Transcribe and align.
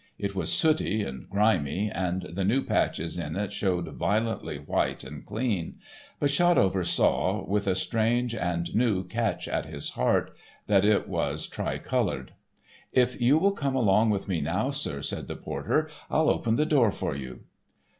It 0.17 0.33
was 0.33 0.51
sooty 0.51 1.03
and 1.03 1.29
grimy, 1.29 1.91
and 1.91 2.23
the 2.23 2.43
new 2.43 2.63
patches 2.63 3.19
in 3.19 3.35
it 3.35 3.53
showed 3.53 3.87
violently 3.89 4.57
white 4.57 5.03
and 5.03 5.23
clean. 5.23 5.75
But 6.19 6.31
Shotover 6.31 6.83
saw, 6.83 7.45
with 7.45 7.67
a 7.67 7.75
strange 7.75 8.33
and 8.33 8.73
new 8.75 9.03
catch 9.03 9.47
at 9.47 9.71
the 9.71 9.91
heart, 9.93 10.35
that 10.65 10.83
it 10.83 11.07
was 11.07 11.45
tri 11.45 11.77
coloured. 11.77 12.33
"If 12.91 13.21
you 13.21 13.37
will 13.37 13.51
come 13.51 13.75
along 13.75 14.09
with 14.09 14.27
me 14.27 14.41
now, 14.41 14.71
sir," 14.71 15.03
said 15.03 15.27
the 15.27 15.35
porter, 15.35 15.87
"I'll 16.09 16.31
open 16.31 16.55
the 16.55 16.65
door 16.65 16.91
for 16.91 17.15
you." 17.15 17.41